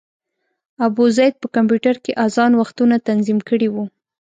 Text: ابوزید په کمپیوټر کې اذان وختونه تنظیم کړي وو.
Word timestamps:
ابوزید 0.87 1.33
په 1.41 1.47
کمپیوټر 1.55 1.95
کې 2.03 2.11
اذان 2.25 2.51
وختونه 2.61 2.95
تنظیم 3.07 3.39
کړي 3.49 3.67
وو. 3.71 3.83